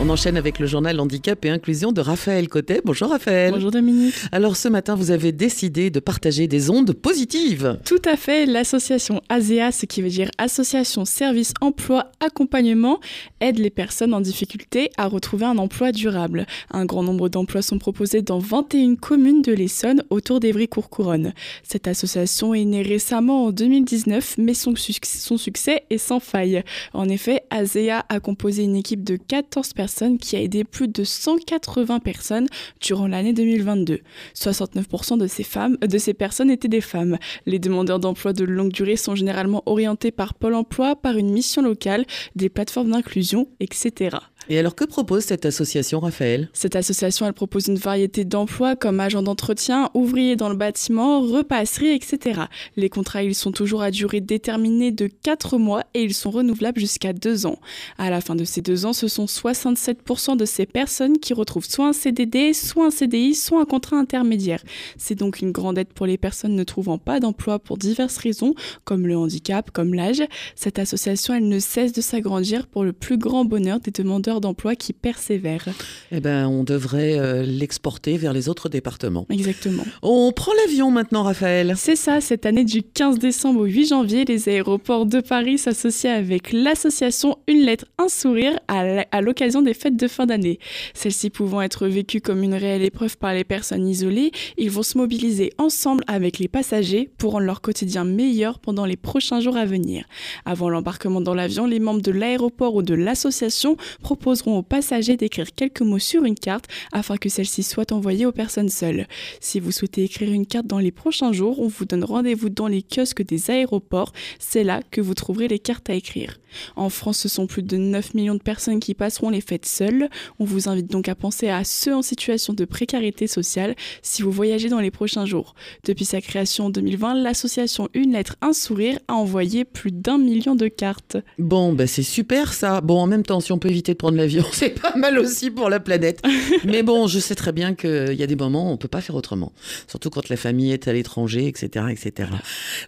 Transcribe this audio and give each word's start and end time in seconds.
On 0.00 0.10
enchaîne 0.10 0.36
avec 0.36 0.60
le 0.60 0.66
journal 0.66 1.00
Handicap 1.00 1.44
et 1.44 1.50
Inclusion 1.50 1.90
de 1.90 2.00
Raphaël 2.00 2.48
Cotet. 2.48 2.82
Bonjour 2.84 3.10
Raphaël. 3.10 3.50
Bonjour 3.52 3.72
Dominique. 3.72 4.14
Alors 4.30 4.54
ce 4.54 4.68
matin, 4.68 4.94
vous 4.94 5.10
avez 5.10 5.32
décidé 5.32 5.90
de 5.90 5.98
partager 5.98 6.46
des 6.46 6.70
ondes 6.70 6.92
positives. 6.92 7.80
Tout 7.84 8.00
à 8.04 8.16
fait. 8.16 8.46
L'association 8.46 9.20
ASEA, 9.28 9.72
ce 9.72 9.86
qui 9.86 10.00
veut 10.00 10.08
dire 10.08 10.30
Association 10.38 11.04
Service 11.04 11.52
Emploi 11.60 12.12
Accompagnement, 12.20 13.00
aide 13.40 13.58
les 13.58 13.70
personnes 13.70 14.14
en 14.14 14.20
difficulté 14.20 14.92
à 14.96 15.08
retrouver 15.08 15.46
un 15.46 15.58
emploi 15.58 15.90
durable. 15.90 16.46
Un 16.70 16.84
grand 16.84 17.02
nombre 17.02 17.28
d'emplois 17.28 17.62
sont 17.62 17.80
proposés 17.80 18.22
dans 18.22 18.38
21 18.38 18.94
communes 18.94 19.42
de 19.42 19.52
l'Essonne 19.52 20.04
autour 20.10 20.38
d'Evry-Courcouronne. 20.38 21.32
Cette 21.64 21.88
association 21.88 22.54
est 22.54 22.64
née 22.64 22.82
récemment 22.82 23.46
en 23.46 23.50
2019, 23.50 24.36
mais 24.38 24.54
son, 24.54 24.74
son 24.76 25.36
succès 25.36 25.82
est 25.90 25.98
sans 25.98 26.20
faille. 26.20 26.62
En 26.92 27.08
effet, 27.08 27.42
ASEA 27.50 28.04
a 28.08 28.20
composé 28.20 28.62
une 28.62 28.76
équipe 28.76 29.02
de 29.02 29.16
14 29.16 29.72
personnes 29.72 29.87
qui 30.18 30.36
a 30.36 30.40
aidé 30.40 30.64
plus 30.64 30.88
de 30.88 31.04
180 31.04 32.00
personnes 32.00 32.46
durant 32.80 33.06
l'année 33.06 33.32
2022. 33.32 34.00
69% 34.34 35.18
de 35.18 35.26
ces 35.26 35.42
femmes, 35.42 35.76
de 35.78 35.98
ces 35.98 36.14
personnes 36.14 36.50
étaient 36.50 36.68
des 36.68 36.80
femmes. 36.80 37.18
Les 37.46 37.58
demandeurs 37.58 37.98
d'emploi 37.98 38.32
de 38.32 38.44
longue 38.44 38.72
durée 38.72 38.96
sont 38.96 39.14
généralement 39.14 39.62
orientés 39.66 40.10
par 40.10 40.34
Pôle 40.34 40.54
emploi, 40.54 40.96
par 40.96 41.16
une 41.16 41.30
mission 41.30 41.62
locale, 41.62 42.04
des 42.36 42.48
plateformes 42.48 42.90
d'inclusion, 42.90 43.48
etc. 43.60 44.18
Et 44.50 44.58
alors 44.58 44.74
que 44.74 44.84
propose 44.84 45.24
cette 45.24 45.44
association, 45.44 46.00
Raphaël? 46.00 46.48
Cette 46.54 46.74
association, 46.74 47.26
elle 47.26 47.34
propose 47.34 47.66
une 47.68 47.76
variété 47.76 48.24
d'emplois 48.24 48.76
comme 48.76 48.98
agent 48.98 49.22
d'entretien, 49.22 49.90
ouvrier 49.92 50.36
dans 50.36 50.48
le 50.48 50.56
bâtiment, 50.56 51.20
repasserie, 51.20 51.90
etc. 51.90 52.42
Les 52.76 52.88
contrats, 52.88 53.22
ils 53.22 53.34
sont 53.34 53.52
toujours 53.52 53.82
à 53.82 53.90
durée 53.90 54.22
déterminée 54.22 54.90
de 54.90 55.06
4 55.06 55.58
mois 55.58 55.84
et 55.92 56.02
ils 56.02 56.14
sont 56.14 56.30
renouvelables 56.30 56.80
jusqu'à 56.80 57.12
2 57.12 57.44
ans. 57.44 57.58
À 57.98 58.08
la 58.08 58.22
fin 58.22 58.34
de 58.36 58.44
ces 58.44 58.62
2 58.62 58.86
ans, 58.86 58.94
ce 58.94 59.06
sont 59.06 59.26
67% 59.26 60.36
de 60.36 60.46
ces 60.46 60.64
personnes 60.64 61.18
qui 61.18 61.34
retrouvent 61.34 61.68
soit 61.68 61.88
un 61.88 61.92
CDD, 61.92 62.54
soit 62.54 62.86
un 62.86 62.90
CDI, 62.90 63.34
soit 63.34 63.60
un 63.60 63.66
contrat 63.66 63.98
intermédiaire. 63.98 64.62
C'est 64.96 65.14
donc 65.14 65.40
une 65.40 65.52
grande 65.52 65.76
aide 65.76 65.92
pour 65.92 66.06
les 66.06 66.16
personnes 66.16 66.54
ne 66.54 66.64
trouvant 66.64 66.96
pas 66.96 67.20
d'emploi 67.20 67.58
pour 67.58 67.76
diverses 67.76 68.16
raisons, 68.16 68.54
comme 68.84 69.06
le 69.06 69.16
handicap, 69.16 69.70
comme 69.72 69.92
l'âge. 69.92 70.22
Cette 70.56 70.78
association, 70.78 71.34
elle 71.34 71.48
ne 71.48 71.58
cesse 71.58 71.92
de 71.92 72.00
s'agrandir 72.00 72.66
pour 72.66 72.84
le 72.84 72.94
plus 72.94 73.18
grand 73.18 73.44
bonheur 73.44 73.80
des 73.80 73.90
demandeurs 73.90 74.37
d'emploi 74.40 74.74
qui 74.74 74.92
persévèrent. 74.92 75.68
Eh 76.12 76.20
ben, 76.20 76.46
on 76.46 76.64
devrait 76.64 77.18
euh, 77.18 77.42
l'exporter 77.42 78.16
vers 78.16 78.32
les 78.32 78.48
autres 78.48 78.68
départements. 78.68 79.26
Exactement. 79.30 79.84
On 80.02 80.32
prend 80.32 80.52
l'avion 80.64 80.90
maintenant, 80.90 81.22
Raphaël. 81.22 81.74
C'est 81.76 81.96
ça, 81.96 82.20
cette 82.20 82.46
année 82.46 82.64
du 82.64 82.82
15 82.82 83.18
décembre 83.18 83.60
au 83.60 83.64
8 83.64 83.88
janvier, 83.88 84.24
les 84.24 84.48
aéroports 84.48 85.06
de 85.06 85.20
Paris 85.20 85.58
s'associent 85.58 86.14
avec 86.14 86.52
l'association 86.52 87.38
Une 87.46 87.60
lettre, 87.60 87.86
un 87.98 88.08
sourire 88.08 88.58
à 88.68 89.20
l'occasion 89.20 89.62
des 89.62 89.74
fêtes 89.74 89.96
de 89.96 90.08
fin 90.08 90.26
d'année. 90.26 90.58
Celles-ci 90.94 91.30
pouvant 91.30 91.62
être 91.62 91.86
vécues 91.86 92.20
comme 92.20 92.42
une 92.42 92.54
réelle 92.54 92.82
épreuve 92.82 93.16
par 93.16 93.34
les 93.34 93.44
personnes 93.44 93.86
isolées, 93.86 94.30
ils 94.56 94.70
vont 94.70 94.82
se 94.82 94.98
mobiliser 94.98 95.52
ensemble 95.58 96.04
avec 96.06 96.38
les 96.38 96.48
passagers 96.48 97.10
pour 97.18 97.32
rendre 97.32 97.46
leur 97.46 97.60
quotidien 97.60 98.04
meilleur 98.04 98.58
pendant 98.58 98.84
les 98.84 98.96
prochains 98.96 99.40
jours 99.40 99.56
à 99.56 99.64
venir. 99.64 100.04
Avant 100.44 100.68
l'embarquement 100.68 101.20
dans 101.20 101.34
l'avion, 101.34 101.66
les 101.66 101.80
membres 101.80 102.02
de 102.02 102.12
l'aéroport 102.12 102.74
ou 102.74 102.82
de 102.82 102.94
l'association 102.94 103.76
proposent 104.02 104.27
proposeront 104.28 104.58
aux 104.58 104.62
passagers 104.62 105.16
d'écrire 105.16 105.54
quelques 105.56 105.80
mots 105.80 105.98
sur 105.98 106.24
une 106.24 106.34
carte 106.34 106.66
afin 106.92 107.16
que 107.16 107.30
celle-ci 107.30 107.62
soit 107.62 107.92
envoyée 107.92 108.26
aux 108.26 108.32
personnes 108.32 108.68
seules. 108.68 109.06
Si 109.40 109.58
vous 109.58 109.72
souhaitez 109.72 110.04
écrire 110.04 110.30
une 110.30 110.44
carte 110.44 110.66
dans 110.66 110.80
les 110.80 110.90
prochains 110.90 111.32
jours, 111.32 111.60
on 111.60 111.68
vous 111.68 111.86
donne 111.86 112.04
rendez-vous 112.04 112.50
dans 112.50 112.66
les 112.66 112.82
kiosques 112.82 113.24
des 113.24 113.50
aéroports. 113.50 114.12
C'est 114.38 114.64
là 114.64 114.82
que 114.90 115.00
vous 115.00 115.14
trouverez 115.14 115.48
les 115.48 115.58
cartes 115.58 115.88
à 115.88 115.94
écrire. 115.94 116.38
En 116.76 116.88
France, 116.88 117.18
ce 117.18 117.28
sont 117.28 117.46
plus 117.46 117.62
de 117.62 117.76
9 117.76 118.14
millions 118.14 118.34
de 118.34 118.42
personnes 118.42 118.80
qui 118.80 118.94
passeront 118.94 119.30
les 119.30 119.40
fêtes 119.40 119.66
seules. 119.66 120.08
On 120.38 120.44
vous 120.44 120.68
invite 120.68 120.90
donc 120.90 121.08
à 121.08 121.14
penser 121.14 121.48
à 121.48 121.64
ceux 121.64 121.94
en 121.94 122.02
situation 122.02 122.52
de 122.52 122.64
précarité 122.64 123.26
sociale 123.26 123.74
si 124.02 124.22
vous 124.22 124.30
voyagez 124.30 124.68
dans 124.68 124.80
les 124.80 124.90
prochains 124.90 125.26
jours. 125.26 125.54
Depuis 125.84 126.04
sa 126.04 126.20
création 126.20 126.66
en 126.66 126.70
2020, 126.70 127.14
l'association 127.14 127.88
Une 127.94 128.12
lettre, 128.12 128.36
un 128.42 128.52
sourire 128.52 128.98
a 129.08 129.14
envoyé 129.14 129.64
plus 129.64 129.92
d'un 129.92 130.18
million 130.18 130.54
de 130.54 130.68
cartes. 130.68 131.16
Bon, 131.38 131.72
ben 131.72 131.86
c'est 131.86 132.02
super 132.02 132.52
ça. 132.52 132.80
Bon, 132.80 132.98
en 132.98 133.06
même 133.06 133.22
temps, 133.22 133.40
si 133.40 133.52
on 133.52 133.58
peut 133.58 133.68
éviter 133.68 133.92
de 133.92 133.98
prendre 133.98 134.07
l'avion, 134.16 134.44
c'est 134.52 134.80
pas 134.80 134.96
mal 134.96 135.18
aussi 135.18 135.50
pour 135.50 135.68
la 135.68 135.80
planète. 135.80 136.22
Mais 136.64 136.82
bon, 136.82 137.06
je 137.06 137.18
sais 137.18 137.34
très 137.34 137.52
bien 137.52 137.74
qu'il 137.74 138.14
y 138.14 138.22
a 138.22 138.26
des 138.26 138.36
moments 138.36 138.70
où 138.70 138.72
on 138.72 138.76
peut 138.76 138.88
pas 138.88 139.00
faire 139.00 139.14
autrement. 139.14 139.52
Surtout 139.86 140.10
quand 140.10 140.28
la 140.28 140.36
famille 140.36 140.72
est 140.72 140.88
à 140.88 140.92
l'étranger, 140.92 141.46
etc., 141.46 141.86
etc. 141.90 142.30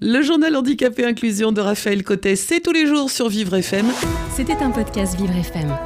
Le 0.00 0.22
journal 0.22 0.54
Handicapé 0.56 1.04
Inclusion 1.04 1.52
de 1.52 1.60
Raphaël 1.60 2.02
Cotet, 2.02 2.36
c'est 2.36 2.60
tous 2.60 2.72
les 2.72 2.86
jours 2.86 3.10
sur 3.10 3.28
Vivre 3.28 3.54
FM. 3.54 3.86
C'était 4.34 4.56
un 4.56 4.70
podcast 4.70 5.16
Vivre 5.18 5.36
FM. 5.36 5.76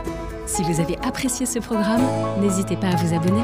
Si 0.46 0.62
vous 0.62 0.80
avez 0.80 0.96
apprécié 1.02 1.46
ce 1.46 1.58
programme, 1.58 2.02
n'hésitez 2.40 2.76
pas 2.76 2.88
à 2.88 2.96
vous 2.96 3.14
abonner. 3.14 3.42